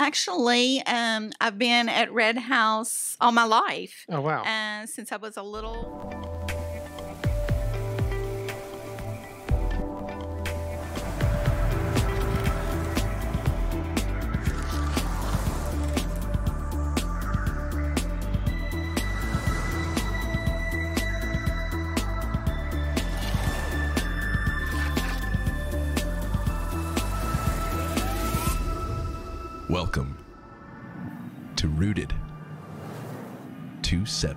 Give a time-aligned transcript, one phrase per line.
[0.00, 4.06] actually, um, I've been at Red House all my life.
[4.08, 4.42] Oh, wow.
[4.42, 6.19] Uh, since I was a little.
[29.70, 30.18] Welcome
[31.54, 32.12] to Rooted
[33.82, 34.36] 2 7.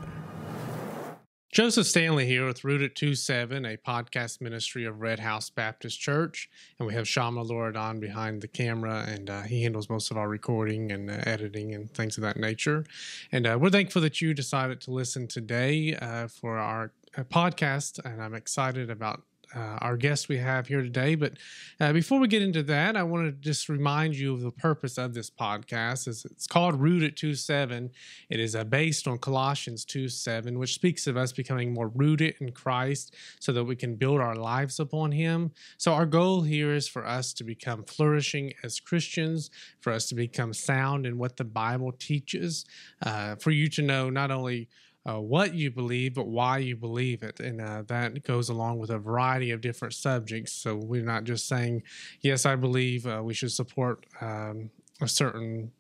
[1.51, 6.51] Joseph Stanley here with Rooted 27, a podcast ministry of Red House Baptist Church.
[6.77, 10.29] And we have Shama Loradon behind the camera, and uh, he handles most of our
[10.29, 12.85] recording and uh, editing and things of that nature.
[13.31, 17.97] And uh, we're thankful that you decided to listen today uh, for our uh, podcast,
[18.05, 19.23] and I'm excited about
[19.55, 21.15] uh, our guest we have here today.
[21.15, 21.33] But
[21.79, 24.97] uh, before we get into that, I want to just remind you of the purpose
[24.97, 26.07] of this podcast.
[26.07, 27.91] It's, it's called Rooted 2 7.
[28.29, 32.35] It is uh, based on Colossians 2 7, which speaks of us becoming more rooted
[32.39, 35.51] in Christ so that we can build our lives upon Him.
[35.77, 39.49] So, our goal here is for us to become flourishing as Christians,
[39.81, 42.65] for us to become sound in what the Bible teaches,
[43.05, 44.69] uh, for you to know not only
[45.09, 47.39] uh, what you believe, but why you believe it.
[47.39, 50.53] And uh, that goes along with a variety of different subjects.
[50.53, 51.83] So we're not just saying,
[52.21, 54.69] yes, I believe uh, we should support um,
[55.01, 55.71] a certain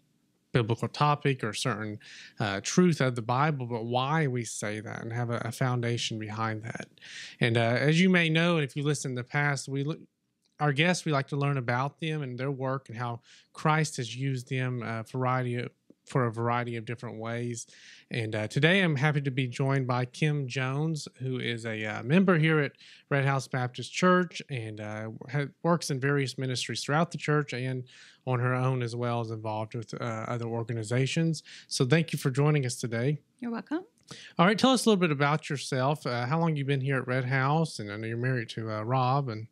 [0.51, 1.99] biblical topic or certain
[2.39, 6.19] uh, truth of the Bible, but why we say that and have a, a foundation
[6.19, 6.87] behind that.
[7.39, 9.99] And uh, as you may know, if you listen in the past, we look.
[10.59, 13.19] Our guests, we like to learn about them and their work and how
[13.53, 15.71] Christ has used them a variety of,
[16.05, 17.67] for a variety of different ways.
[18.11, 22.03] And uh, today I'm happy to be joined by Kim Jones, who is a uh,
[22.03, 22.73] member here at
[23.09, 27.83] Red House Baptist Church and uh, ha- works in various ministries throughout the church and
[28.25, 31.43] on her own as well as involved with uh, other organizations.
[31.67, 33.19] So thank you for joining us today.
[33.39, 33.85] You're welcome.
[34.37, 36.05] All right, tell us a little bit about yourself.
[36.05, 37.79] Uh, how long you been here at Red House?
[37.79, 39.47] And I know you're married to uh, Rob and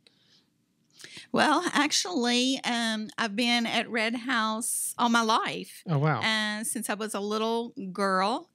[1.31, 5.83] Well, actually, um, I've been at Red House all my life.
[5.89, 8.49] oh wow, Uh, since I was a little girl,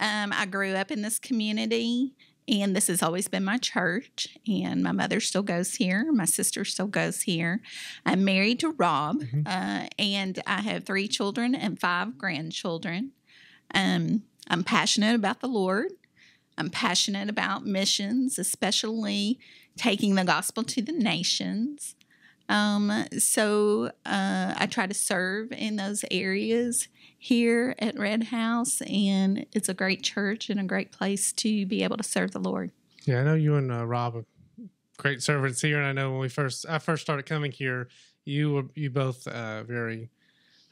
[0.00, 2.14] um, I grew up in this community,
[2.48, 4.28] and this has always been my church.
[4.48, 6.10] And my mother still goes here.
[6.10, 7.60] My sister still goes here.
[8.06, 9.46] I'm married to Rob, Mhm.
[9.46, 13.12] uh, and I have three children and five grandchildren.
[13.74, 15.92] Um, I'm passionate about the Lord.
[16.58, 19.38] I'm passionate about missions, especially
[19.76, 21.94] taking the gospel to the nations.
[22.48, 26.88] Um, so uh, I try to serve in those areas
[27.18, 31.82] here at Red House, and it's a great church and a great place to be
[31.82, 32.72] able to serve the Lord.
[33.04, 34.24] Yeah, I know you and uh, Rob are
[34.98, 37.88] great servants here, and I know when we first I first started coming here,
[38.24, 40.10] you were you both uh, very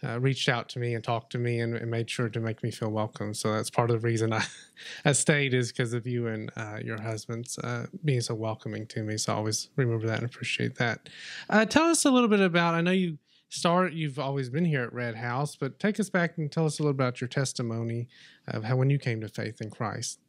[0.04, 2.62] uh, reached out to me and talked to me and, and made sure to make
[2.62, 3.34] me feel welcome.
[3.34, 4.44] So that's part of the reason I
[5.04, 9.02] I stayed is because of you and uh, your husbands uh, being so welcoming to
[9.02, 9.16] me.
[9.18, 11.08] So I always remember that and appreciate that.
[11.48, 12.74] Uh, tell us a little bit about.
[12.74, 13.18] I know you
[13.50, 13.92] start.
[13.92, 16.82] You've always been here at Red House, but take us back and tell us a
[16.82, 18.08] little about your testimony
[18.48, 20.20] of how when you came to faith in Christ.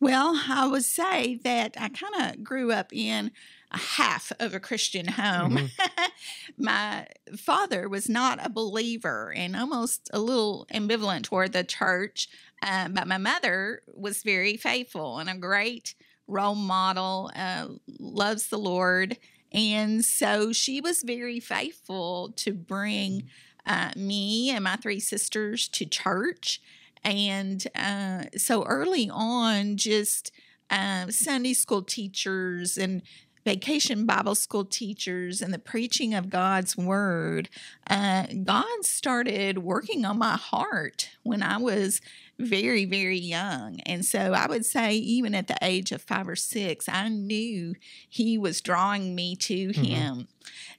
[0.00, 3.30] Well, I would say that I kind of grew up in
[3.70, 5.70] a half of a Christian home.
[6.58, 12.28] My father was not a believer and almost a little ambivalent toward the church,
[12.62, 15.94] uh, but my mother was very faithful and a great
[16.28, 17.68] role model, uh,
[17.98, 19.16] loves the Lord.
[19.52, 23.24] And so she was very faithful to bring
[23.66, 26.60] uh, me and my three sisters to church.
[27.04, 30.32] And uh, so early on, just
[30.70, 33.02] uh, Sunday school teachers and
[33.44, 37.48] vacation Bible school teachers and the preaching of God's word,
[37.90, 42.00] uh, God started working on my heart when I was
[42.38, 43.80] very, very young.
[43.80, 47.74] And so I would say, even at the age of five or six, I knew
[48.08, 49.74] He was drawing me to Mhm.
[49.74, 50.28] Him.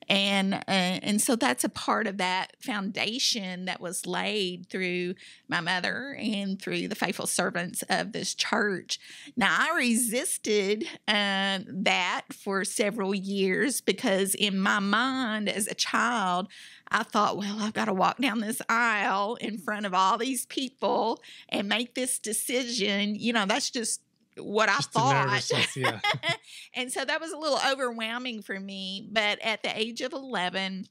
[0.10, 5.16] And uh, and so that's a part of that foundation that was laid through
[5.48, 9.00] my mother and through the faithful servants of this church.
[9.36, 16.48] Now I resisted uh, that for several years because in my mind as a child,
[16.90, 20.46] I thought, well, I've got to walk down this aisle in front of all these
[20.46, 23.16] people and make this decision.
[23.16, 24.02] You know, that's just
[24.38, 25.52] what I thought.
[25.76, 26.00] yeah.
[26.74, 29.08] and so that was a little overwhelming for me.
[29.12, 30.88] But at the age of 11,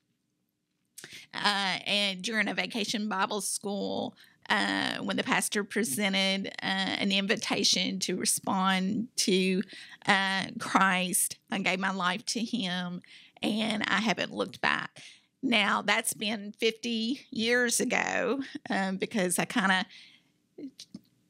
[1.35, 4.15] uh, and during a vacation Bible school,
[4.51, 9.63] uh, when the pastor presented uh, an invitation to respond to
[10.07, 13.03] uh, Christ, I gave my life to Him,
[13.43, 15.01] and I haven't looked back.
[15.43, 20.67] Now, that's been 50 years ago um, because I kind of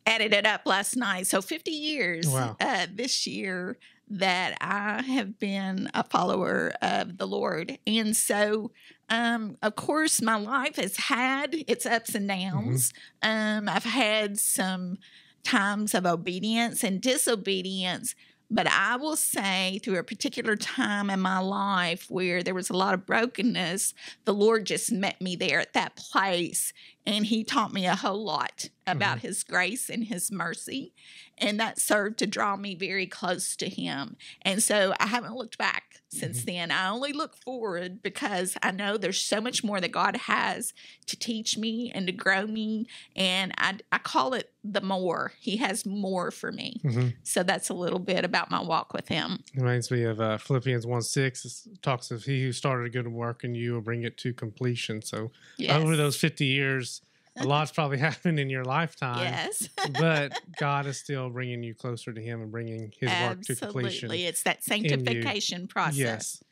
[0.06, 1.26] added it up last night.
[1.26, 2.56] So 50 years Wow.
[2.60, 3.78] uh, this year
[4.08, 7.78] that I have been a follower of the Lord.
[7.86, 8.70] And so,
[9.08, 12.92] um, of course, my life has had its ups and downs.
[13.22, 14.98] Um, I've had some
[15.44, 18.14] times of obedience and disobedience.
[18.50, 22.76] But I will say, through a particular time in my life where there was a
[22.76, 23.94] lot of brokenness,
[24.26, 26.74] the Lord just met me there at that place.
[27.06, 30.92] And He taught me a whole lot about His grace and His mercy.
[31.38, 34.16] And that served to draw me very close to Him.
[34.42, 36.70] And so I haven't looked back since then.
[36.70, 40.74] I only look forward because I know there's so much more that God has
[41.06, 42.86] to teach me and to grow me.
[43.16, 45.32] And I, I call it the more.
[45.40, 46.80] He has more for me.
[46.82, 49.42] hmm So that's a little bit about my walk with him.
[49.54, 51.44] It Reminds me of uh, Philippians 1 6.
[51.66, 54.32] It talks of he who started a good work in you will bring it to
[54.34, 55.00] completion.
[55.02, 55.80] So Yes.
[55.80, 56.91] over those 50 years,
[57.38, 59.18] a lot's probably happened in your lifetime.
[59.18, 59.68] yes.
[60.00, 64.06] but God is still bringing you closer to Him and bringing His work to completion.
[64.06, 64.26] Absolutely.
[64.26, 65.96] It's that sanctification process.
[65.98, 66.44] Yes.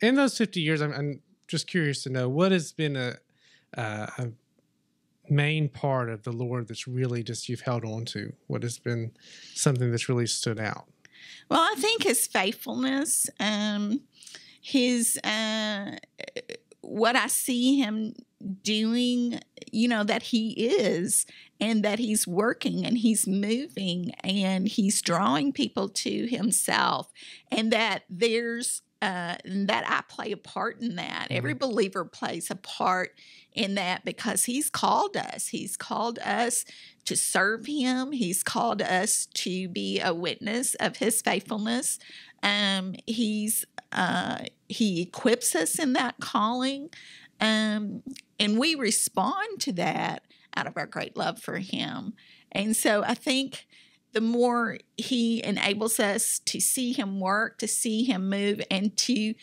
[0.00, 3.14] In those 50 years, I'm, I'm just curious to know what has been a,
[3.76, 4.28] uh, a
[5.28, 8.32] main part of the Lord that's really just you've held on to?
[8.46, 9.12] What has been
[9.54, 10.84] something that's really stood out?
[11.50, 14.00] Well, I think his faithfulness, um,
[14.60, 15.96] his uh,
[16.80, 18.14] what I see him
[18.62, 19.40] doing,
[19.72, 21.26] you know, that he is
[21.60, 27.12] and that he's working and he's moving and he's drawing people to himself,
[27.50, 31.26] and that there's uh, and that I play a part in that.
[31.30, 33.12] Every believer plays a part
[33.52, 35.48] in that because he's called us.
[35.48, 36.64] He's called us
[37.04, 38.12] to serve him.
[38.12, 41.98] He's called us to be a witness of his faithfulness.
[42.42, 44.38] Um, he's uh,
[44.68, 46.88] he equips us in that calling,
[47.40, 48.02] um,
[48.38, 50.22] and we respond to that
[50.56, 52.14] out of our great love for him.
[52.52, 53.66] And so I think
[54.12, 59.34] the more he enables us to see him work, to see him move, and to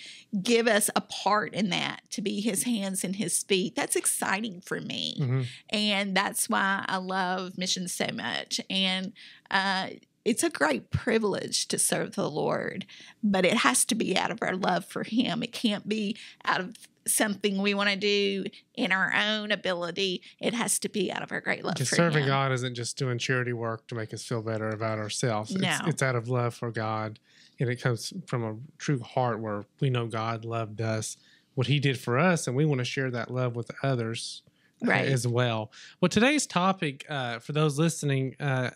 [0.41, 4.61] give us a part in that, to be his hands and his feet, that's exciting
[4.61, 5.45] for me Mhm.
[5.69, 8.61] and that's why I love missions so much.
[8.69, 9.11] And
[9.49, 9.89] uh,
[10.23, 12.85] it's a great privilege to serve the Lord,
[13.23, 15.41] but it has to be out of our love for Him.
[15.43, 16.15] It can't be
[16.45, 16.75] out of
[17.07, 18.45] something we want to do
[18.75, 20.21] in our own ability.
[20.39, 22.27] It has to be out of our great love Just for serving Him.
[22.29, 25.51] God isn't just doing charity work to make us feel better about ourselves.
[25.51, 25.79] It's, No.
[25.87, 27.19] it's out of love for God,
[27.59, 31.17] and it comes from a true heart where we know God loved us,
[31.55, 34.43] what He did for us, and we want to share that love with others
[34.83, 35.07] uh, Right.
[35.07, 35.71] as well.
[35.99, 38.71] Well, today's topic uh, for those listening uh,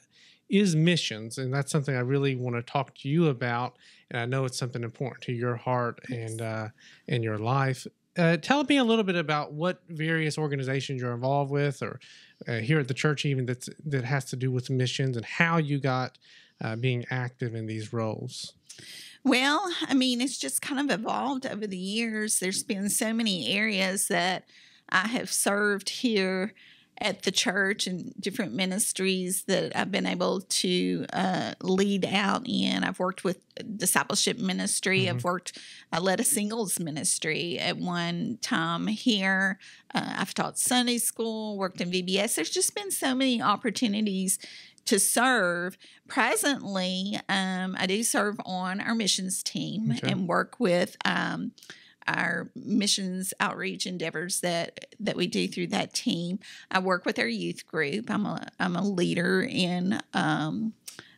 [0.49, 3.77] is missions, and that's something I really want to talk to you about.
[4.11, 6.67] And I know it's something important to your heart and uh,
[7.07, 7.87] and your life.
[8.17, 11.99] Uh, tell me a little bit about what various organizations you're involved with, or
[12.47, 15.57] uh, here at the church, even that's that has to do with missions, and how
[15.57, 16.17] you got
[16.63, 18.53] uh, being active in these roles.
[19.23, 22.39] Well, I mean, it's just kind of evolved over the years.
[22.39, 24.45] There's been so many areas that
[24.89, 26.53] I have served here
[26.99, 32.83] at the church and different ministries that I've been able to uh, lead out in.
[32.83, 33.39] I've worked with
[33.77, 35.09] discipleship ministry.
[35.09, 35.57] I've worked,
[35.91, 39.59] I led a singles ministry at one time here.
[39.93, 42.35] Uh, I've taught Sunday school, worked in VBS.
[42.35, 44.39] There's just been so many opportunities
[44.85, 45.77] to serve.
[46.07, 50.11] Presently, um, I do serve on our missions team Okay.
[50.11, 51.51] and work with um,
[52.07, 56.39] our missions outreach endeavors that that we do through that team.
[56.71, 58.09] I work with our youth group.
[58.09, 60.73] I'm a I'm a leader in um,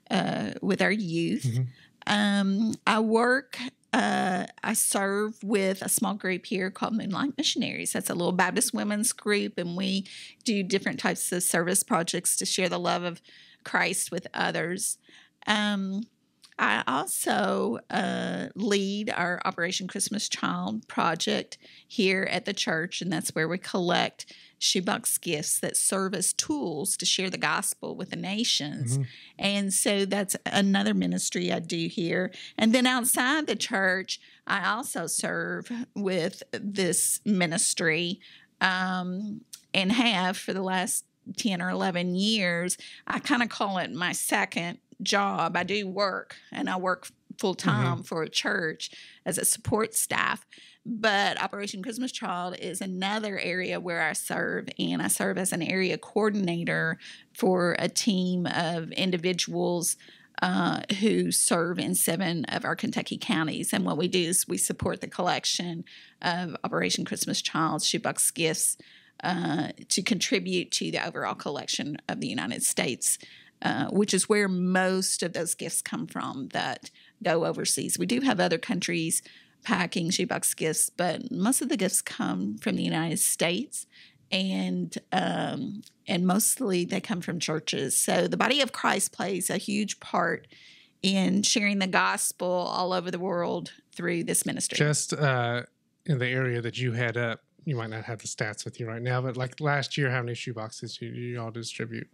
[0.09, 1.43] uh, with our youth.
[1.43, 1.67] Mhm.
[2.07, 3.57] Um, I work.
[3.93, 7.93] Uh, I serve with a small group here called Moonlight Missionaries.
[7.93, 10.05] That's a little Baptist women's group, and we
[10.43, 13.21] do different types of service projects to share the love of
[13.63, 14.97] Christ with others.
[15.47, 16.03] Um,
[16.59, 23.35] I also uh, lead our Operation Christmas Child project here at the church, and that's
[23.35, 28.15] where we collect shoebox gifts that serve as tools to share the gospel with the
[28.15, 28.97] nations.
[28.97, 29.07] Mhm.
[29.37, 32.31] And so that's another ministry I do here.
[32.57, 38.19] And then outside the church, I also serve with this ministry
[38.61, 39.41] um,
[39.75, 41.05] and have for the last
[41.37, 42.77] 10 or 11 years.
[43.05, 45.55] I kind of call it my second job.
[45.55, 47.07] I do work and I work
[47.39, 48.91] full time for a church
[49.25, 50.45] as a support staff.
[50.85, 55.61] But Operation Christmas Child is another area where I serve, and I serve as an
[55.61, 56.97] area coordinator
[57.33, 59.97] for a team of individuals
[60.41, 63.73] uh, who serve in seven of our Kentucky counties.
[63.73, 65.83] And what we do is we support the collection
[66.21, 68.77] of Operation Christmas Child shoebox gifts
[69.23, 73.17] uh, to contribute to the overall collection of the United States,
[73.61, 76.91] uh, which is where most of those gifts come from that
[77.23, 77.97] go overseas.
[77.97, 79.21] We do have other countries
[79.63, 83.87] packing shoebox gifts, but most of the gifts come from the United States
[84.31, 87.97] and um, and mostly they come from churches.
[87.97, 90.47] So the body of Christ plays a huge part
[91.01, 94.77] in sharing the gospel all over the world through this ministry.
[94.77, 95.63] Just uh,
[96.05, 98.87] in the area that you head up, you might not have the stats with you
[98.87, 102.07] right now, but like last year, how many shoeboxes do you all distribute?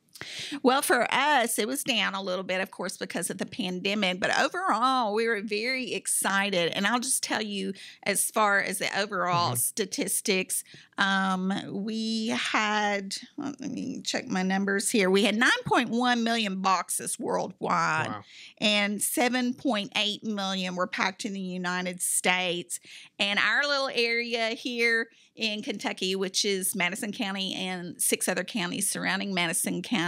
[0.62, 4.20] Well, for us, it was down a little bit, of course, because of the pandemic.
[4.20, 6.72] But overall, we were very excited.
[6.76, 9.56] And I'll just tell you, as far as the overall mm-hmm.
[9.56, 10.64] statistics,
[10.98, 15.10] um, we had, let me check my numbers here.
[15.10, 18.24] We had 9.1 million boxes worldwide, wow.
[18.60, 22.80] and 7.8 million were packed in the United States.
[23.18, 28.90] And our little area here, in Kentucky, which is Madison County and six other counties
[28.90, 30.03] surrounding Madison County,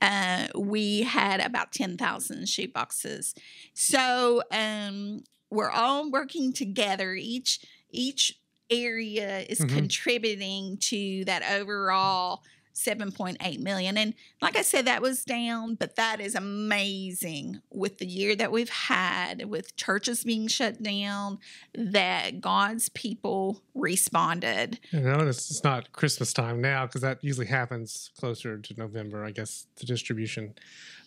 [0.00, 3.34] uh, we had about 10,000 shoe boxes.
[3.74, 7.14] So um, we're all working together.
[7.14, 9.76] Each each area is mm-hmm.
[9.76, 12.42] contributing to that overall
[12.76, 13.96] 7.8 million.
[13.96, 18.52] And like I said, that was down, but that is amazing with the year that
[18.52, 21.38] we've had, with churches being shut down,
[21.74, 24.78] that God's people responded.
[24.92, 29.30] Know, it's, it's not Christmas time now because that usually happens closer to November, I
[29.30, 30.54] guess, the distribution,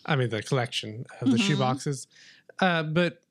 [0.04, 1.46] I mean, the collection of the mm-hmm.
[1.46, 2.08] shoe boxes.
[2.58, 3.22] Uh, but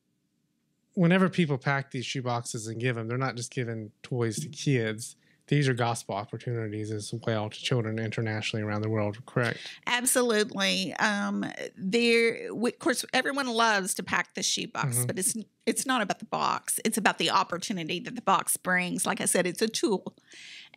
[0.93, 4.47] whenever people pack these shoe boxes and give them, they're not just giving toys to
[4.47, 5.17] kids
[5.49, 9.59] these are gospel opportunities as well to children internationally around the world, correct?
[9.87, 10.93] Absolutely.
[10.93, 11.43] Um,
[11.75, 15.07] there, of course, everyone loves to pack the shoe box, mm-hmm.
[15.07, 16.79] but it's it's not about the box.
[16.85, 19.05] It's about the opportunity that the box brings.
[19.05, 20.15] Like I said, it's a tool,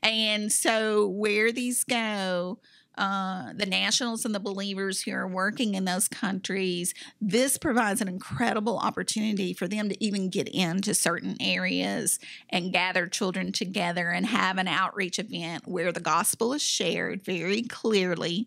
[0.03, 2.59] and so where these go
[2.97, 8.09] uh, the nationals and the believers who are working in those countries, this provides an
[8.09, 12.19] incredible opportunity for them to even get into certain areas
[12.51, 17.63] and gather children together and have an outreach event where the gospel is shared very
[17.63, 18.47] clearly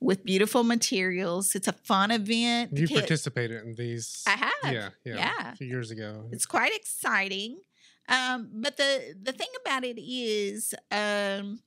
[0.00, 1.54] with beautiful materials.
[1.54, 2.76] It's a fun event.
[2.76, 4.22] You participated in these.
[4.26, 4.52] I have.
[4.64, 5.16] Yeah, yeah.
[5.16, 5.52] yeah.
[5.52, 6.26] A few years ago.
[6.32, 7.58] It's quite exciting.
[8.08, 11.60] Um, but the the thing about it is um,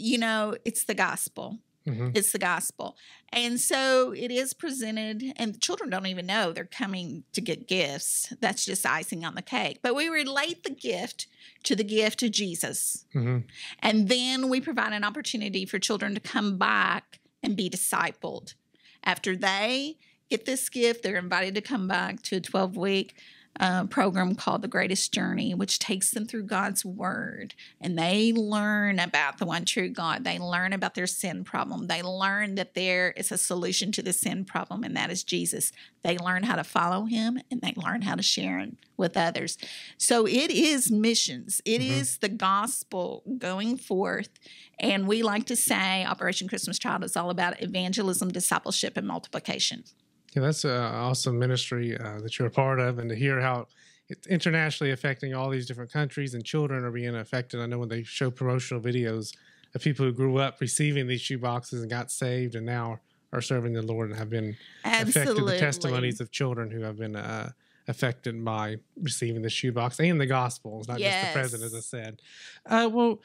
[0.00, 1.58] you know, it's the gospel.
[1.86, 2.10] Mm-hmm.
[2.14, 2.96] It's the gospel.
[3.32, 7.68] And so it is presented, and the children don't even know they're coming to get
[7.68, 8.32] gifts.
[8.40, 9.78] That's just icing on the cake.
[9.82, 11.26] But we relate the gift
[11.64, 13.06] to the gift of Jesus.
[13.14, 13.38] Mm-hmm.
[13.80, 18.54] And then we provide an opportunity for children to come back and be discipled.
[19.02, 19.96] After they
[20.28, 23.14] get this gift, they're invited to come back to a 12 week
[23.58, 27.54] uh, program called The Greatest Journey, which takes them through God's Word.
[27.80, 30.24] And they learn about the one true God.
[30.24, 31.86] They learn about their sin problem.
[31.86, 35.72] They learn that there is a solution to the sin problem, and that is Jesus.
[36.02, 39.58] They learn how to follow Him and they learn how to share it with others.
[39.98, 41.92] So it is missions, It mm-hmm.
[41.92, 44.30] is the gospel going forth.
[44.78, 49.84] And we like to say Operation Christmas Child is all about evangelism, discipleship, and multiplication.
[50.32, 53.66] Yeah, that's an awesome ministry uh, that you're a part of, and to hear how
[54.08, 57.60] it's internationally affecting all these different countries and children are being affected.
[57.60, 59.34] I know when they show promotional videos
[59.74, 63.00] of people who grew up receiving these shoe boxes and got saved and now
[63.32, 65.20] are serving the Lord and have been Absolutely.
[65.20, 65.46] affected.
[65.46, 67.50] The testimonies of children who have been uh,
[67.86, 70.78] affected by receiving the shoebox and the gospel.
[70.80, 71.14] It's not yes.
[71.14, 72.22] just the present, as I said.
[72.66, 73.20] Uh, well,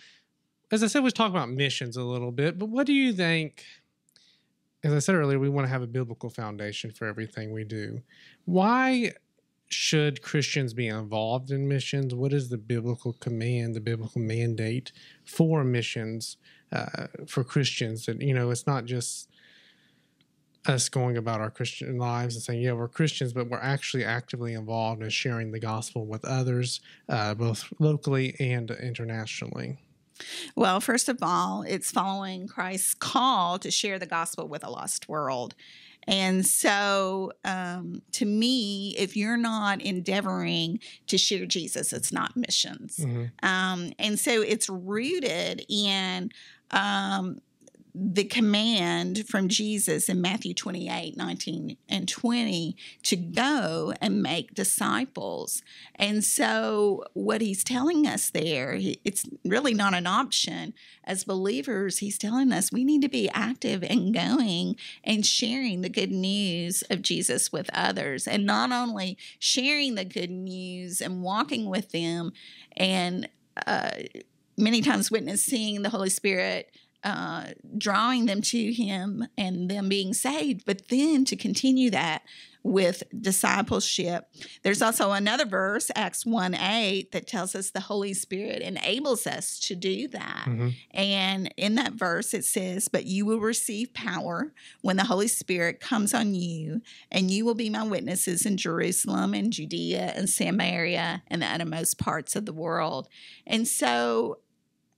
[0.71, 3.63] as I said, we talk about missions a little bit, but what do you think?
[4.85, 8.03] As I said earlier, we want to have a biblical foundation for everything we do.
[8.45, 9.13] Why
[9.67, 12.13] should Christians be involved in missions?
[12.13, 14.91] What is the biblical command, the biblical mandate
[15.25, 16.37] for missions
[16.71, 18.05] uh, for Christians?
[18.05, 19.27] That you know, it's not just
[20.67, 24.53] us going about our Christian lives and saying, "Yeah, we're Christians," but we're actually actively
[24.53, 29.79] involved in sharing the gospel with others, uh, both locally and internationally.
[30.55, 35.09] Well, first of all, it's following Christ's call to share the gospel with a lost
[35.09, 35.55] world.
[36.07, 42.97] And so, um, to me, if you're not endeavoring to share Jesus, it's not missions.
[42.97, 43.25] Mm-hmm.
[43.45, 46.29] Um, and so, it's rooted in
[46.71, 47.39] um,
[47.97, 55.61] the command from Jesus in Matthew 28 19 and 20 to go and make disciples.
[55.95, 60.73] And so, what he's telling us there, it's really not an option.
[61.05, 65.89] As believers, he's telling us we need to be active and going and sharing the
[65.89, 68.27] good news of Jesus with others.
[68.27, 72.33] And not only sharing the good news and walking with them
[72.75, 73.29] and
[73.65, 73.91] uh,
[74.57, 76.71] many times witnessing the Holy Spirit
[77.05, 77.45] uh,
[77.77, 82.23] drawing them to Him and them being saved, but then to continue that
[82.65, 84.27] with discipleship.
[84.63, 89.59] There's also another verse, Acts 1 8, that tells us the Holy Spirit enables us
[89.59, 90.45] to do that.
[90.47, 90.69] Mm-hmm.
[90.89, 95.79] And in that verse, it says, But you will receive power when the Holy Spirit
[95.79, 96.81] comes on you,
[97.11, 101.99] and you will be my witnesses in Jerusalem and Judea and Samaria and the uttermost
[101.99, 103.07] parts of the world.
[103.45, 104.39] And so,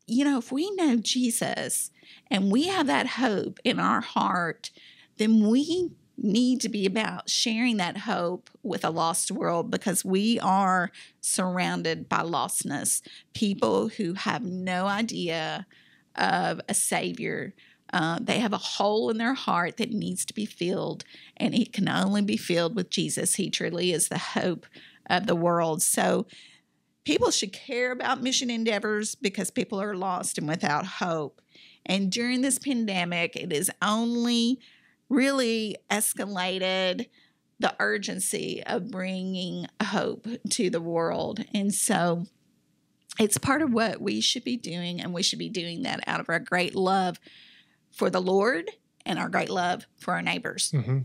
[0.07, 1.91] you know, if we know Jesus
[2.31, 4.71] and we have that hope in our heart,
[5.17, 10.39] then we need to be about sharing that hope with a lost world because we
[10.39, 13.01] are surrounded by lostness,
[13.33, 15.67] people who have no idea
[16.15, 17.53] of a savior.
[17.93, 21.03] Uh, they have a hole in their heart that needs to be filled,
[21.37, 23.35] and it can only be filled with Jesus.
[23.35, 24.65] He truly is the hope
[25.09, 25.81] of the world.
[25.81, 26.25] So,
[27.07, 31.41] people should care about mission endeavors because people are lost and without hope.
[31.85, 34.59] And during this pandemic, it has only
[35.07, 37.07] really escalated
[37.61, 41.45] the urgency of bringing hope to the world.
[41.53, 42.25] And so
[43.17, 46.19] it's part of what we should be doing, and we should be doing that out
[46.19, 47.21] of our great love
[47.89, 48.69] for the Lord
[49.05, 50.73] and our great love for our neighbors.
[50.73, 50.99] Mm-hmm.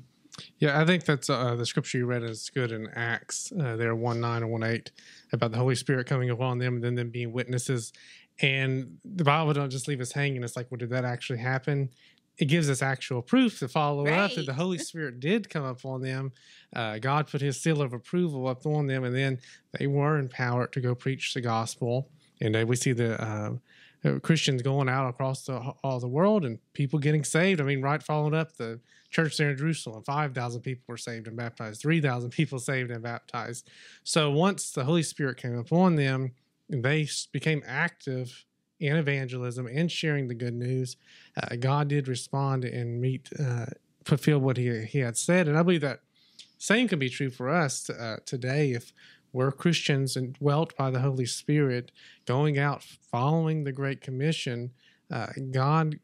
[0.58, 3.52] Yeah, I think that's uh, the scripture you read is good in Acts.
[3.52, 4.90] Uh, there, one nine and one eight,
[5.32, 7.92] about the Holy Spirit coming upon them and then them being witnesses.
[8.40, 10.42] And the Bible don't just leave us hanging.
[10.42, 11.90] It's like, well, did that actually happen?
[12.38, 14.18] It gives us actual proof to follow right.
[14.18, 16.32] up that the Holy Spirit did come upon them.
[16.74, 19.38] Uh, God put His seal of approval up on them, and then
[19.78, 22.08] they were empowered to go preach the gospel.
[22.40, 23.52] And uh, we see the uh,
[24.22, 27.60] Christians going out across the, all the world and people getting saved.
[27.60, 28.80] I mean, right following up the
[29.10, 33.68] church there in Jerusalem, 5,000 people were saved and baptized, 3,000 people saved and baptized.
[34.02, 36.32] So once the Holy Spirit came upon them,
[36.68, 38.44] they became active
[38.80, 40.96] in evangelism and sharing the good news.
[41.40, 43.66] Uh, God did respond and meet, uh,
[44.04, 45.46] fulfill what he, he had said.
[45.46, 46.00] And I believe that
[46.58, 48.92] same can be true for us uh, today if
[49.32, 51.90] we're Christians and dwelt by the Holy Spirit,
[52.26, 54.72] going out following the Great Commission.
[55.10, 55.98] Uh, God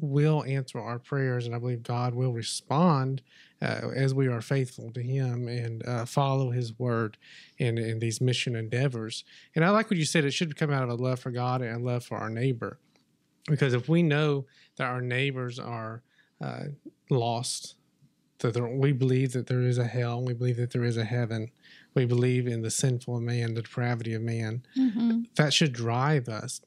[0.00, 3.22] will answer our prayers, and I believe God will respond
[3.60, 7.18] uh, as we are faithful to Him and uh, follow His word
[7.58, 9.24] in, in these mission endeavors.
[9.54, 11.62] And I like what you said, it should come out of a love for God
[11.62, 12.78] and a love for our neighbor.
[13.46, 16.02] Because if we know that our neighbors are
[16.40, 16.64] uh,
[17.10, 17.76] lost,
[18.38, 21.50] that we believe that there is a hell, we believe that there is a heaven,
[21.94, 25.22] we believe in the sinful man, the depravity of man, mm-hmm.
[25.36, 26.60] that should drive us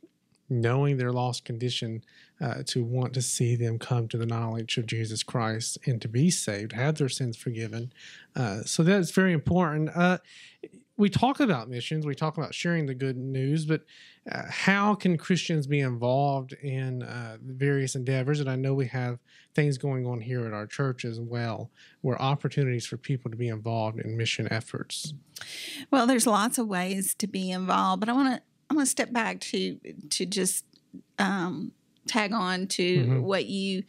[0.50, 2.04] knowing their lost condition,
[2.42, 6.08] uh, to want to see them come to the knowledge of Jesus Christ and to
[6.08, 7.92] be saved, have their sins forgiven.
[8.36, 9.90] Uh, so that's very important.
[9.96, 10.18] Uh,
[10.98, 13.82] we talk about missions, we talk about sharing the good news, but
[14.32, 18.40] uh, how can Christians be involved in uh, various endeavors?
[18.40, 19.20] And I know we have
[19.54, 21.70] things going on here at our church as well,
[22.02, 25.14] where opportunities for people to be involved in mission efforts.
[25.92, 28.90] Well, there's lots of ways to be involved, but I want to I'm going to
[28.90, 29.80] step back to
[30.10, 30.66] to just
[31.20, 31.72] um,
[32.08, 33.22] tag on to mm-hmm.
[33.22, 33.84] what you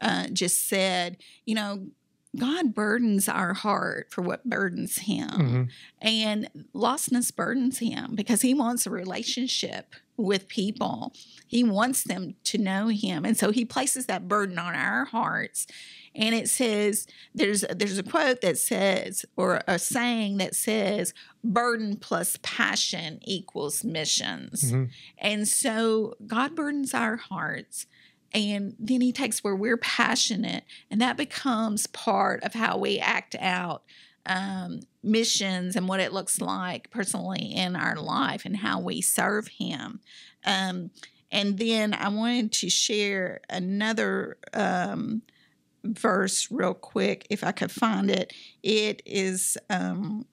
[0.00, 1.16] uh, just said.
[1.46, 1.86] You know,
[2.36, 5.62] God burdens our heart for what burdens Him, mm-hmm.
[6.00, 11.12] and lostness burdens Him because He wants a relationship with people.
[11.46, 15.66] He wants them to know Him, and so He places that burden on our hearts
[16.14, 21.14] and it says there's there's a quote that says or a saying that says
[21.44, 24.84] burden plus passion equals missions mm-hmm.
[25.18, 27.86] and so god burdens our hearts
[28.32, 33.34] and then he takes where we're passionate and that becomes part of how we act
[33.40, 33.82] out
[34.26, 39.48] um, missions and what it looks like personally in our life and how we serve
[39.48, 40.00] him
[40.44, 40.90] um,
[41.32, 45.22] and then i wanted to share another um,
[45.84, 48.32] verse real quick if I could find it.
[48.62, 50.26] It is um,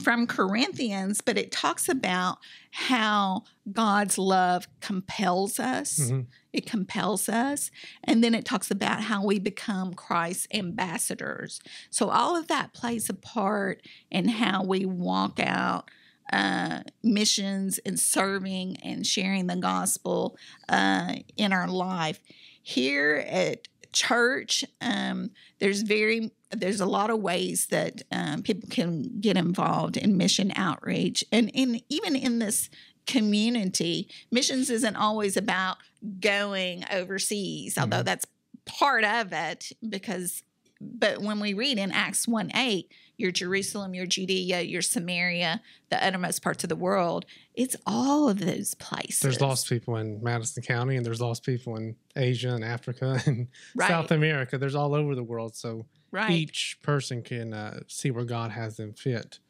[0.00, 2.38] from Corinthians, but it talks about
[2.70, 5.98] how God's love compels us.
[5.98, 6.20] Mm-hmm.
[6.52, 7.70] It compels us.
[8.04, 11.60] And then it talks about how we become Christ's ambassadors.
[11.90, 15.90] So all of that plays a part in how we walk out
[16.32, 20.36] uh, missions and serving and sharing the gospel
[20.68, 22.20] uh, in our life
[22.62, 29.20] here at church, um, there's very there's a lot of ways that um, people can
[29.20, 32.70] get involved in mission outreach, and in even in this
[33.08, 35.78] community, missions isn't always about
[36.20, 37.82] going overseas, mm-hmm.
[37.82, 38.26] although that's
[38.66, 40.44] part of it because
[40.80, 46.04] but when we read in Acts 1 8, your Jerusalem, your Judea, your Samaria, the
[46.04, 49.18] uttermost parts of the world, it's all of those places.
[49.18, 53.48] There's lost people in Madison County, and there's lost people in Asia and Africa and
[53.74, 53.88] right.
[53.88, 54.56] South America.
[54.56, 55.56] There's all over the world.
[55.56, 56.30] So right.
[56.30, 59.40] each person can uh, see where God has them fit,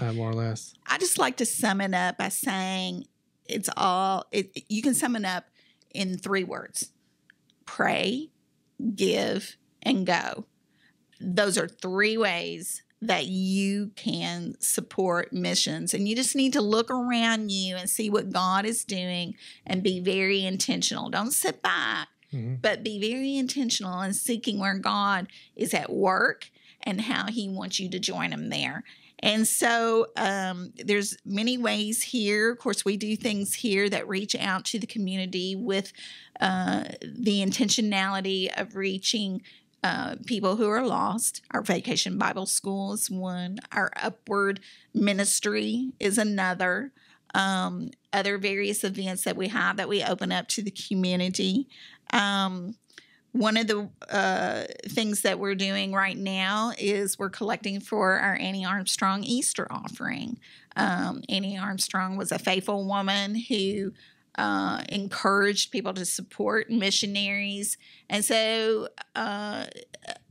[0.00, 0.74] uh, more or less.
[0.86, 3.06] I just like to sum it up by saying
[3.44, 5.44] it's all, it, you can sum it up
[5.94, 6.92] in three words
[7.64, 8.30] pray,
[8.94, 10.46] give, and go
[11.20, 15.94] those are three ways that you can support missions.
[15.94, 19.82] And you just need to look around you and see what God is doing and
[19.82, 21.08] be very intentional.
[21.08, 22.56] Don't sit back, mm-hmm.
[22.60, 26.50] but be very intentional in seeking where God is at work
[26.82, 28.82] and how He wants you to join Him there.
[29.20, 32.52] And so um, there's many ways here.
[32.52, 35.92] Of course, we do things here that reach out to the community with
[36.40, 39.42] uh, the intentionality of reaching
[39.82, 41.42] uh, people who are lost.
[41.50, 43.58] Our Vacation Bible School is one.
[43.72, 44.60] Our Upward
[44.94, 46.92] Ministry is another.
[47.34, 51.68] Um, other various events that we have that we open up to the community.
[52.12, 52.76] Um,
[53.32, 58.34] one of the uh, things that we're doing right now is we're collecting for our
[58.34, 60.38] Annie Armstrong Easter offering.
[60.76, 63.92] Um, Annie Armstrong was a faithful woman who
[64.36, 67.76] uh, encouraged people to support missionaries.
[68.08, 69.64] And so uh,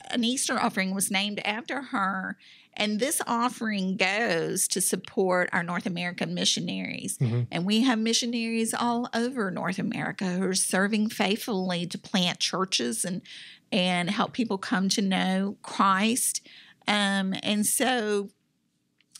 [0.09, 2.37] an Easter offering was named after her.
[2.77, 7.17] And this offering goes to support our North American missionaries.
[7.17, 7.41] Mm-hmm.
[7.51, 13.03] And we have missionaries all over North America who are serving faithfully to plant churches
[13.03, 13.23] and,
[13.71, 16.47] and help people come to know Christ.
[16.87, 18.29] Um, and so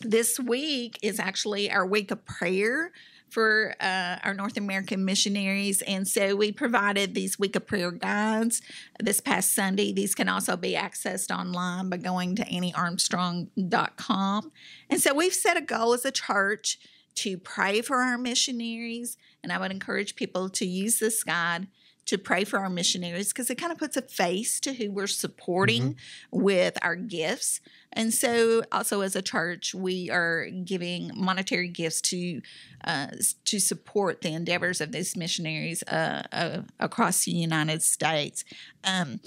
[0.00, 2.92] this week is actually our week of prayer
[3.30, 5.82] for uh, our North American missionaries.
[5.82, 8.62] And so we provided these week of prayer guides
[9.00, 9.92] this past Sunday.
[9.92, 14.52] These can also be accessed online by going to anniearmstrong.com.
[14.90, 16.78] And so we've set a goal as a church
[17.16, 19.18] to pray for our missionaries.
[19.42, 21.66] And I would encourage people to use this guide
[22.08, 25.06] to pray for our missionaries because it kind of puts a face to who we're
[25.06, 26.42] supporting mm-hmm.
[26.42, 27.60] with our gifts.
[27.92, 32.40] And so, also as a church, we are giving monetary gifts to
[32.84, 33.08] uh,
[33.44, 38.44] to support the endeavors of these missionaries uh, uh, across the United States.
[38.84, 39.20] Um,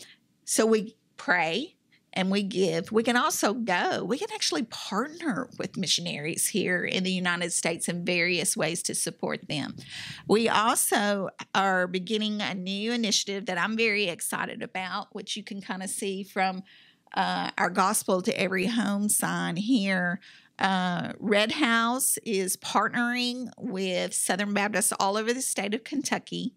[0.44, 1.76] so we pray
[2.13, 4.04] and we give, we can also go.
[4.04, 8.95] We can actually partner with missionaries here in the United States in various ways to
[8.95, 9.76] support them.
[10.28, 15.62] We also are beginning a new initiative that I'm very excited about, which you can
[15.62, 16.63] kind of see from
[17.15, 20.19] uh, our gospel to every home sign here.
[20.60, 26.54] Uh, Red House is partnering with Southern Baptists all over the state of Kentucky.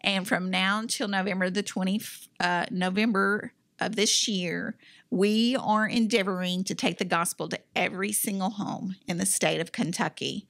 [0.00, 4.76] And from now until November the 20th, uh, November of this year,
[5.10, 9.72] we are endeavoring to take the gospel to every single home in the state of
[9.72, 10.48] Kentucky.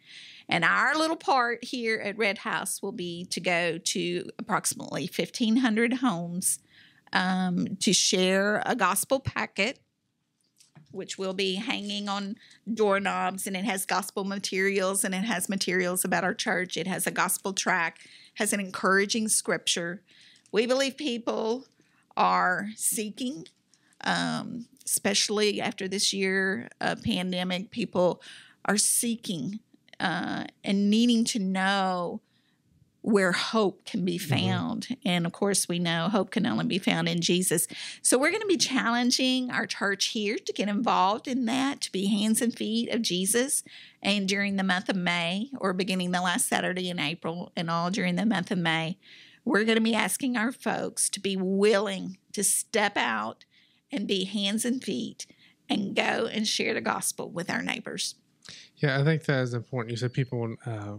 [0.49, 5.95] And our little part here at Red House will be to go to approximately 1,500
[5.95, 6.59] homes
[7.13, 9.79] um, to share a gospel packet,
[10.91, 12.37] which will be hanging on
[12.73, 16.77] doorknobs, and it has gospel materials and it has materials about our church.
[16.77, 18.01] It has a gospel track,
[18.35, 20.03] has an encouraging scripture.
[20.53, 21.67] We believe people
[22.17, 23.47] are seeking,
[24.03, 28.23] um, especially after this year uh, pandemic, people
[28.65, 29.61] are seeking
[30.01, 32.21] uh, and needing to know
[33.05, 34.35] where hope can be mm-hmm.
[34.35, 34.83] found.
[34.85, 35.09] Mm-hmm.
[35.09, 37.67] And of course, we know hope can only be found in Jesus.
[38.01, 41.93] So we're going to be challenging our church here to get involved in that, to
[41.93, 43.63] be hands and feet of Jesus.
[44.03, 47.91] And during the month of May, or beginning the last Saturday in April, and all
[47.91, 48.97] during the month of May,
[49.45, 53.45] we're going to be asking our folks to be willing to step out
[53.93, 55.27] and be hands and feet
[55.69, 58.17] and go and share the gospel with our neighbors.
[58.77, 59.91] Yeah, I think that is important.
[59.91, 60.97] You said people uh,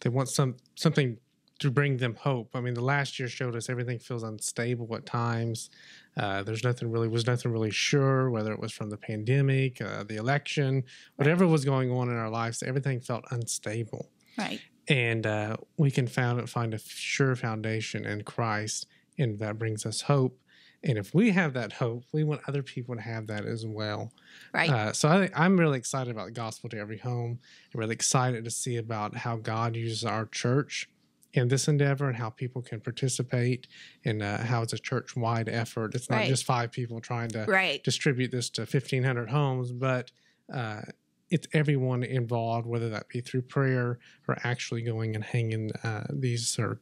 [0.00, 1.18] they want some something
[1.60, 2.50] to bring them hope.
[2.54, 5.70] I mean, the last year showed us everything feels unstable at times.
[6.16, 10.02] Uh, there's nothing really was nothing really sure whether it was from the pandemic, uh,
[10.02, 10.82] the election,
[11.16, 12.62] whatever was going on in our lives.
[12.64, 14.10] Everything felt unstable.
[14.36, 14.60] Right.
[14.88, 18.86] And uh, we can found find a sure foundation in Christ,
[19.18, 20.38] and that brings us hope.
[20.84, 24.12] And if we have that hope, we want other people to have that as well.
[24.52, 24.68] Right.
[24.68, 27.38] Uh, so I, I'm really excited about the gospel to every home.
[27.72, 30.88] I'm really excited to see about how God uses our church
[31.34, 33.68] in this endeavor and how people can participate
[34.04, 35.94] and uh, how it's a church wide effort.
[35.94, 36.28] It's not Right.
[36.28, 37.82] just five people trying to Right.
[37.84, 40.10] distribute this to 1,500 homes, but
[40.52, 40.82] uh,
[41.32, 46.58] it's everyone involved, whether that be through prayer or actually going and hanging uh, these
[46.58, 46.80] or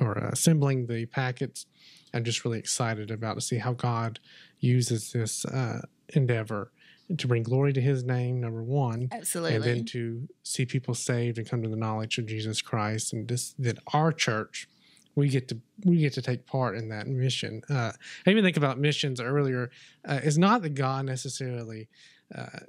[0.00, 1.66] or assembling the packets.
[2.12, 4.18] I'm just really excited about to see how God
[4.58, 6.72] uses this uh, endeavor
[7.16, 8.40] to bring glory to His name.
[8.40, 9.54] Number one, Absolutely.
[9.54, 13.28] and then to see people saved and come to the knowledge of Jesus Christ, and
[13.28, 14.68] this that our church
[15.14, 17.62] we get to we get to take part in that mission.
[17.70, 17.92] Uh,
[18.26, 19.70] I even think about missions earlier.
[20.04, 21.88] Uh, it's not that God necessarily
[22.34, 22.60] uh,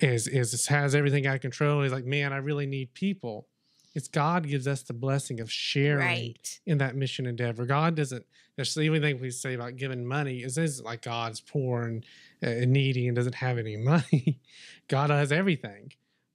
[0.00, 1.82] is is has everything out of control.
[1.82, 3.48] He's like, man, I really need people.
[3.94, 6.60] It's God gives us the blessing of sharing right.
[6.66, 7.66] in that mission endeavor.
[7.66, 8.24] God doesn't
[8.56, 12.06] The only thing we say about giving money is isn't like God's poor and
[12.42, 14.40] uh, needy and doesn't have any money.
[14.88, 15.92] God has everything,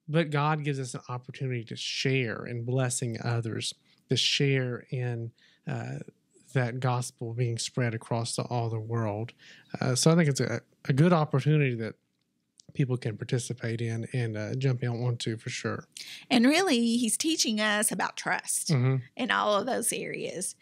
[0.08, 3.74] but God gives us an opportunity to share in blessing others,
[4.10, 5.32] to share in
[5.68, 6.00] uh,
[6.54, 9.34] that gospel being spread across the, all the world.
[9.80, 11.96] Uh, so I think it's a, a good opportunity that
[12.74, 15.86] people can participate in and uh, jump in onto for sure.
[16.30, 20.56] And really, he's teaching us about trust hmm in all of those areas.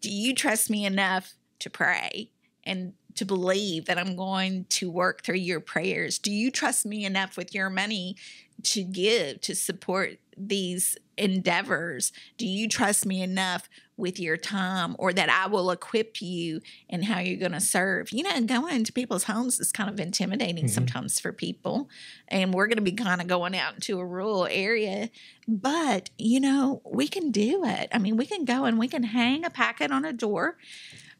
[0.00, 2.30] Do you trust me enough to pray
[2.66, 6.18] and to believe that I'm going to work through your prayers?
[6.18, 8.16] Do you trust me enough with your money
[8.64, 12.12] to give to support these endeavors?
[12.38, 17.02] Do you trust me enough with your time or that I will equip you in
[17.04, 18.10] how you're going to serve?
[18.10, 20.70] You know, going into people's homes is kind of intimidating Mhm.
[20.70, 21.88] sometimes for people.
[22.26, 25.10] And we're going to be kind of going out into a rural area
[25.46, 27.90] but, you know, we can do it.
[27.92, 30.56] I mean, we can go and we can hang a packet on a door.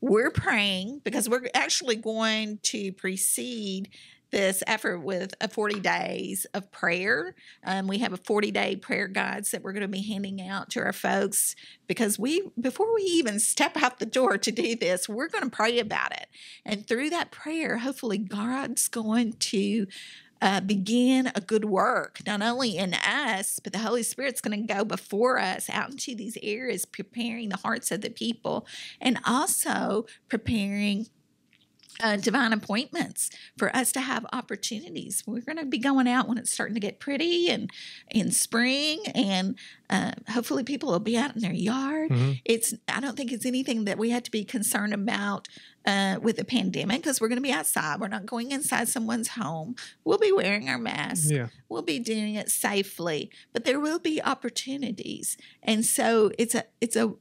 [0.06, 3.88] We're praying because we're actually going to precede
[4.30, 7.34] this effort with a 40 days of prayer.
[7.64, 10.68] Um, we have a 40 day prayer guides that we're going to be handing out
[10.72, 15.08] to our folks because we, before we even step out the door to do this,
[15.08, 16.26] we're going to pray about it.
[16.66, 19.86] And through that prayer, hopefully, God's going to
[20.44, 24.74] uh, begin a good work, not only in us, but the Holy Spirit's going to
[24.74, 28.66] go before us out into these areas, preparing the hearts of the people
[29.00, 31.06] and also preparing.
[32.02, 35.22] Uh, divine appointments for us to have opportunities.
[35.26, 37.70] We're going to be going out when it's starting to get pretty and
[38.10, 39.56] in spring, and
[39.88, 42.10] uh, hopefully people will be out in their yard.
[42.10, 45.46] hmm It's I don't think it's anything that we have to be concerned about
[45.86, 48.00] uh, with the pandemic because we're going to be outside.
[48.00, 49.76] We're not going inside someone's home.
[50.04, 51.30] We'll be wearing our masks.
[51.30, 51.48] Yeah.
[51.68, 56.96] We'll be doing it safely, but there will be opportunities, and so it's a it's
[56.96, 57.14] a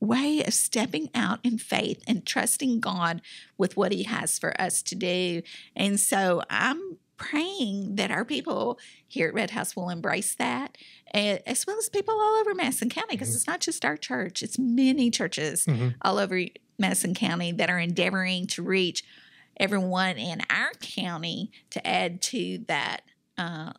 [0.00, 3.22] way of stepping out in faith and trusting God
[3.58, 5.42] with what He has for us to do.
[5.74, 8.78] And so I'm praying that our people
[9.08, 10.76] here at Red House will embrace that,
[11.14, 13.36] eh, as well as people all over Madison County, because Mhm.
[13.36, 16.42] it's not just our church; it's many churches hmm all over
[16.78, 19.02] Madison County that are endeavoring to reach
[19.58, 23.02] everyone in our county to add to that
[23.38, 23.72] uh,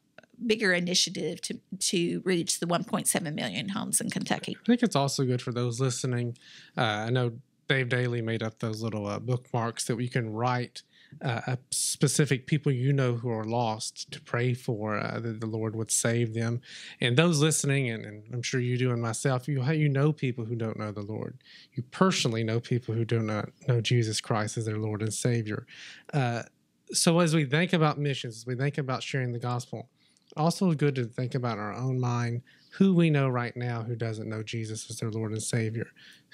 [0.45, 4.58] bigger initiative to to reach the 1.7 million homes in Kentucky.
[4.62, 6.38] I think it's also good for those listening.
[6.78, 7.34] Uh, I know
[7.67, 10.84] Dave Daly made up those little uh, bookmarks that we can write
[11.21, 15.47] uh, a specific people you know who are lost to pray for uh, that the
[15.47, 16.62] Lord would save them.
[17.02, 20.45] And those listening, and, and I'm sure you do, and myself, you you know people
[20.45, 21.38] who don't know the Lord.
[21.73, 25.65] You personally know people who do not know Jesus Christ as their Lord and Savior.
[26.13, 26.43] Uh,
[26.91, 29.89] so as we think about missions, as we think about sharing the gospel,
[30.38, 32.41] also good to think about our own mind
[32.78, 35.88] who we know right now who doesn't know Jesus as their Lord and Savior,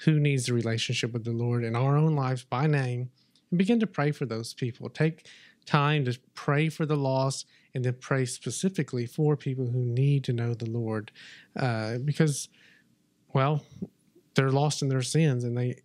[0.04, 3.10] who needs a relationship with the Lord in our own lives by name,
[3.50, 4.90] and begin to pray for those people.
[4.90, 5.26] Take
[5.64, 10.34] time to pray for the lost and then pray specifically for people who need to
[10.34, 11.10] know the Lord
[11.56, 12.48] uh, because,
[13.32, 13.64] well,
[14.34, 15.80] they're lost in their sins and they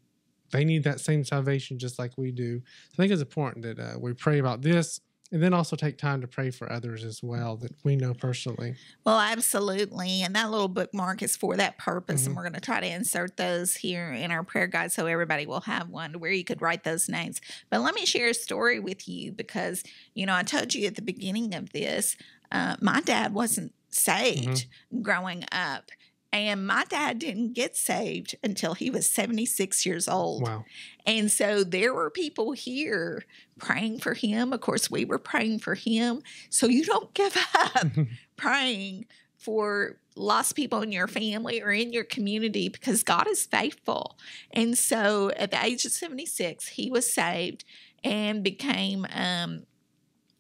[0.52, 2.58] they need that same salvation just like we do.
[2.58, 5.00] So I think it's important that uh, we pray about this
[5.32, 8.78] and then also take time to pray for others as well that we know personally.
[9.06, 10.22] Well, absolutely.
[10.22, 12.26] And that little bookmark is for that purpose.
[12.28, 12.36] And Mhm.
[12.36, 15.62] we're going to try to insert those here in our prayer guide so everybody will
[15.62, 17.40] have one where you could write those names.
[17.70, 20.96] But let me share a story with you because, you know, I told you at
[20.96, 22.16] the beginning of this,
[22.52, 24.66] uh, my dad wasn't saved
[25.02, 25.90] growing up.
[26.32, 30.44] And my dad didn't get saved until he was 76 years old.
[30.44, 30.66] Wow.
[31.06, 33.26] And so there were people here
[33.58, 34.54] praying for him.
[34.54, 36.22] Of course, we were praying for him.
[36.50, 37.88] So you don't give up
[38.36, 39.06] praying
[39.38, 44.18] for lost people in your family or in your community because God is faithful.
[44.52, 47.64] And so at the age of 76, he was saved
[48.04, 49.64] and became um,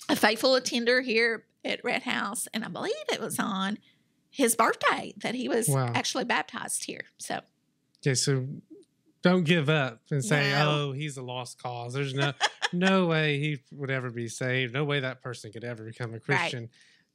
[0.08, 2.47] a faithful attender here at Red House.
[2.54, 3.80] And I believe it was on
[4.30, 5.92] his birthday that he was Wow.
[5.96, 7.06] actually baptized here.
[7.18, 7.42] So
[8.02, 8.48] Okay, so
[9.22, 10.70] don't give up and say, No.
[10.70, 12.34] "Oh, he's a lost cause." There's no
[12.74, 14.74] no way he would ever be saved.
[14.74, 16.70] No way that person could ever become a Christian.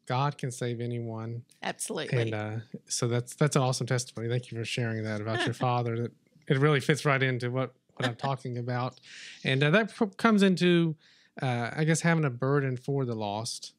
[0.07, 2.21] God can save anyone, absolutely.
[2.21, 4.29] and uh, so that's that's an awesome testimony.
[4.29, 5.97] Thank you for sharing that about your father.
[5.97, 6.13] That
[6.47, 9.01] it really fits right into what what I'm talking about,
[9.45, 10.97] and uh, that comes into,
[11.41, 13.73] uh, I guess, having a burden for the lost,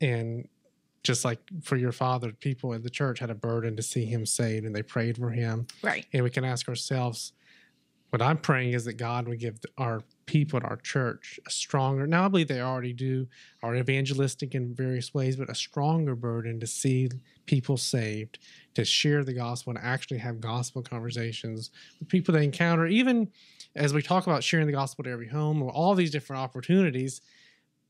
[0.00, 0.48] and
[1.02, 4.24] just like for your father, people in the church had a burden to see him
[4.24, 6.06] saved, and they prayed for him right.
[6.12, 7.32] and we can ask ourselves
[8.12, 12.06] what i'm praying is that god would give our people at our church a stronger
[12.06, 13.26] now i believe they already do
[13.62, 17.08] are evangelistic in various ways but a stronger burden to see
[17.46, 18.38] people saved
[18.74, 23.26] to share the gospel and actually have gospel conversations with people they encounter even
[23.76, 27.22] as we talk about sharing the gospel to every home or all these different opportunities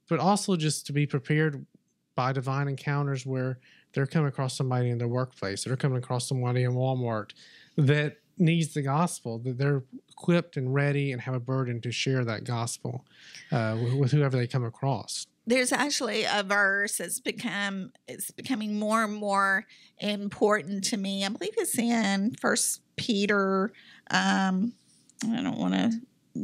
[0.09, 1.66] but also just to be prepared
[2.14, 3.59] by divine encounters where
[3.92, 7.33] they're coming across somebody in their workplace, they're coming across somebody in Walmart
[7.77, 12.25] that needs the gospel, that they're equipped and ready and have a burden to share
[12.25, 13.05] that gospel
[13.51, 15.27] uh, with, whoever they come across.
[15.46, 19.66] There's actually a verse that's become it's becoming more and more
[19.98, 21.25] important to me.
[21.25, 23.72] I believe it's in First Peter.
[24.11, 24.72] Um,
[25.25, 25.90] I don't want to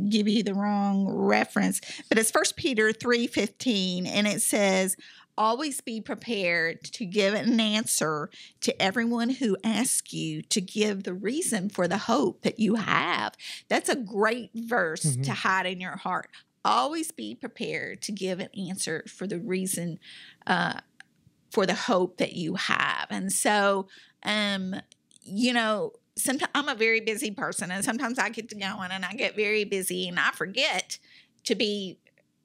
[0.09, 4.97] give you the wrong reference, but it's First Peter three fifteen, and it says,
[5.39, 8.29] "Always be prepared to give an answer
[8.61, 13.35] to everyone who asks you to give the reason for the hope that you have."
[13.69, 15.25] That's a great verse Mhm.
[15.25, 16.31] to hide in your heart.
[16.65, 20.01] Always be prepared to give an answer for the reason,
[20.47, 20.81] uh,
[21.53, 23.89] for the hope that you have, and so,
[24.25, 24.75] um,
[25.23, 29.05] you know sometimes I'm a very busy person and sometimes I get to going and
[29.05, 30.99] I get very busy and I forget
[31.45, 31.99] to be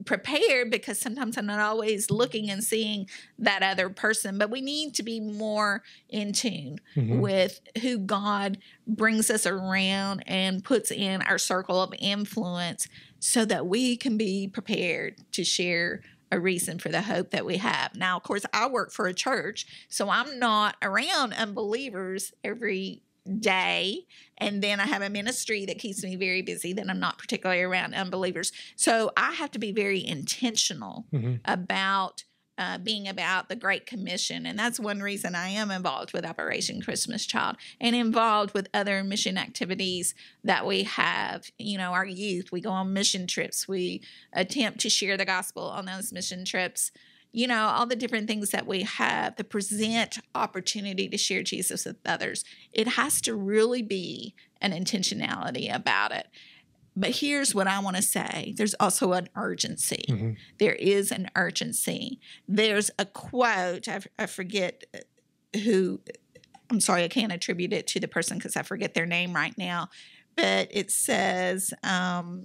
[0.04, 4.38] prepared because sometimes I'm not always looking and seeing that other person.
[4.38, 7.20] But we need to be more in tune Mhm.
[7.20, 12.88] with who God brings us around and puts in our circle of influence
[13.20, 16.02] so that we can be prepared to share
[16.32, 17.94] a reason for the hope that we have.
[17.94, 23.03] Now, of course, I work for a church, so I'm not around unbelievers every
[23.40, 24.00] day
[24.38, 27.62] and then I have a ministry that keeps me very busy that I'm not particularly
[27.62, 28.52] around unbelievers.
[28.76, 31.40] So I have to be very intentional Mhm.
[31.44, 32.24] about
[32.56, 34.46] uh, being about the Great Commission.
[34.46, 39.02] And that's one reason I am involved with Operation Christmas Child and involved with other
[39.02, 41.50] mission activities that we have.
[41.58, 45.64] You know, our youth, we go on mission trips, we attempt to share the gospel
[45.64, 46.92] on those mission trips.
[47.34, 51.84] You know, all the different things that we have the present opportunity to share Jesus
[51.84, 52.44] with others.
[52.72, 56.28] It has to really be an intentionality about it.
[56.94, 60.36] But here's what I want to say there's also an urgency Mhm.
[60.58, 62.20] there is an urgency.
[62.46, 64.84] There's a quote, I, I forget
[65.64, 66.00] who,
[66.70, 69.58] I'm sorry, I can't attribute it to the person because I forget their name right
[69.58, 69.88] now,
[70.36, 72.44] but it says, um,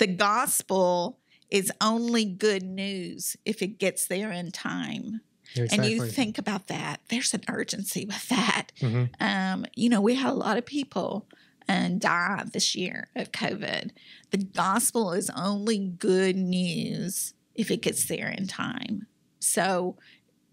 [0.00, 5.20] the gospel is only good news if it gets there in time.
[5.56, 5.78] Exactly.
[5.78, 8.66] And you think about that, there's an urgency with that.
[8.80, 9.10] Mhm.
[9.20, 11.26] Um, you know, we had a lot of people
[11.66, 13.90] and die this year of COVID.
[14.30, 19.06] The gospel is only good news if it gets there in time.
[19.40, 19.96] So,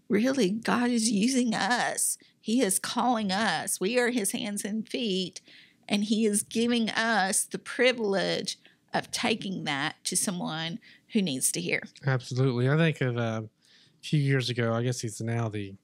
[0.08, 2.18] really, God is using us.
[2.40, 3.80] He is calling us.
[3.80, 5.40] We are His hands and feet,
[5.88, 8.58] and He is giving us the privilege
[8.94, 10.78] of taking that to someone
[11.12, 11.82] who needs to hear.
[12.06, 12.68] Absolutely.
[12.68, 13.48] I think of uh, a
[14.02, 15.74] few years ago, I guess he's now the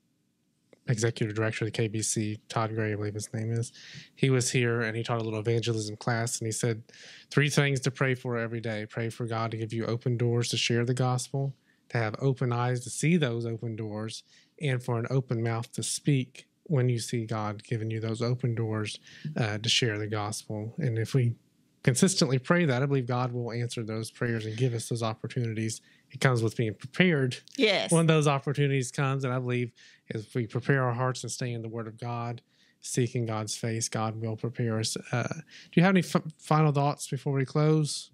[0.89, 3.73] executive director of the KBC, Todd Gray, I believe his name is.
[4.17, 6.83] He was here and he taught a little evangelism class and he said
[7.31, 8.87] three things to pray for every day.
[8.87, 11.55] Pray for God to give you open doors to share the gospel,
[11.91, 14.25] to have open eyes to see those open doors,
[14.61, 18.55] and for an open mouth to speak when you see God giving you those open
[18.55, 18.99] doors
[19.37, 20.75] uh, to share the gospel.
[20.79, 21.35] And if we
[21.83, 25.81] consistently pray that, I believe God will answer those prayers and give us those opportunities.
[26.11, 27.91] It comes with being prepared Yes.
[27.91, 29.73] when those opportunities comes, and I believe
[30.09, 32.43] if we prepare our hearts and stay in the Word of God,
[32.81, 34.97] seeking God's face, God will prepare us.
[35.13, 38.11] Uh, do you have any f- final thoughts before we close?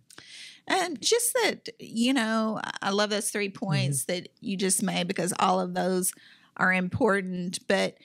[0.69, 5.33] Um, just that, you know, I love those three points that you just made because
[5.39, 6.13] all of those
[6.59, 7.67] are important.
[7.67, 7.97] But,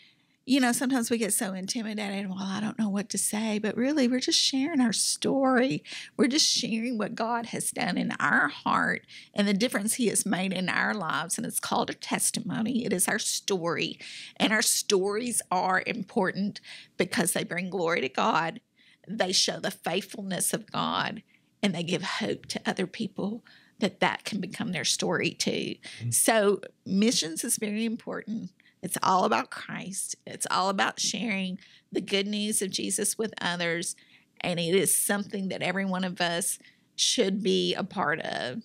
[0.45, 2.29] you know, sometimes we get so intimidated.
[2.29, 3.59] Well, I don't know what to say.
[3.59, 5.83] But really, we're just sharing our story.
[6.17, 9.03] We're just sharing what God has done in our heart
[9.33, 11.37] and the difference He has made in our lives.
[11.37, 13.99] And it's called a testimony, it is our story.
[14.37, 16.59] And our stories are important
[16.97, 18.59] because they bring glory to God,
[19.07, 21.23] they show the faithfulness of God
[21.61, 23.45] and they give hope to other people
[23.79, 25.75] that that can become their story too.
[26.01, 26.13] Mm.
[26.13, 28.51] So missions is very important.
[28.83, 30.17] It's all about Christ.
[30.27, 31.57] It's all about sharing
[31.91, 33.95] the good news of Jesus with others.
[34.41, 36.59] And it is something that every one of us
[36.97, 38.61] should be a part of.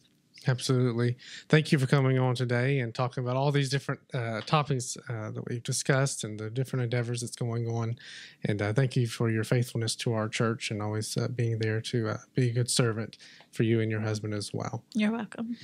[0.47, 1.17] Absolutely.
[1.49, 5.31] Thank you for coming on today and talking about all these different uh, topics uh,
[5.33, 7.97] that we've discussed and the different endeavors that's going on.
[8.45, 11.81] And uh, thank you for your faithfulness to our church and always uh, being there
[11.83, 13.19] to uh, be a good servant
[13.51, 14.85] for you and your husband as well.
[14.95, 15.57] You're welcome.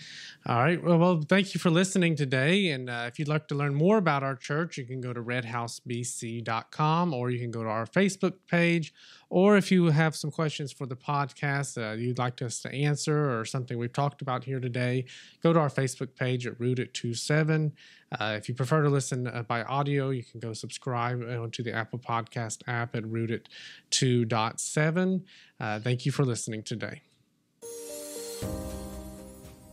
[0.47, 0.83] All right.
[0.83, 2.71] Well, well thank you for listening today.
[2.71, 5.23] And uh, if you'd like to learn more about our church, you can go to
[5.23, 8.93] redhousebc.com or you can go to our Facebook page.
[9.35, 13.37] Or if you have some questions for the podcast uh, you'd like us to answer
[13.37, 15.07] or something we've talked about here today,
[15.43, 17.73] go to our Facebook page at Rooted27.
[18.13, 21.65] Uh, if you prefer to listen uh, by audio, you can go subscribe uh, to
[21.65, 23.49] the Apple Podcast app at Rooted
[23.91, 25.23] 2.7.
[25.59, 27.03] Uh, thank you for listening today.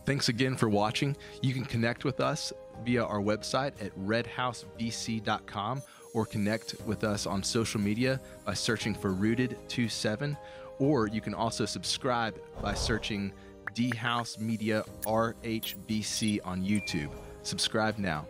[0.06, 1.16] Thanks again for watching.
[1.40, 2.52] You can connect with us
[2.84, 5.82] via our website at redhousebc.com
[6.14, 10.36] or connect with us on social media by searching for Rooted27.
[10.78, 13.32] Or you can also subscribe by searching
[13.78, 17.10] Red House Media RHBC on YouTube.
[17.42, 18.26] Subscribe now.